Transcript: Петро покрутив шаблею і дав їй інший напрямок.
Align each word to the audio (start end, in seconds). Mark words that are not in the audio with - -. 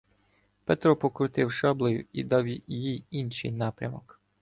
Петро 0.65 0.95
покрутив 0.95 1.51
шаблею 1.51 2.05
і 2.13 2.23
дав 2.23 2.47
їй 2.47 3.03
інший 3.11 3.51
напрямок. 3.51 4.19